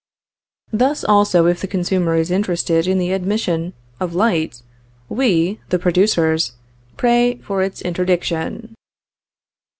Thus, 0.73 1.03
also, 1.03 1.45
if 1.45 1.61
the 1.61 1.67
consumer 1.67 2.15
is 2.15 2.31
interested 2.31 2.87
in 2.87 2.97
the 2.97 3.11
admission 3.11 3.73
of 3.99 4.15
light, 4.15 4.63
we, 5.09 5.59
the 5.69 5.77
producers, 5.77 6.53
pray 6.97 7.35
for 7.37 7.61
its 7.61 7.83
interdiction. 7.83 8.73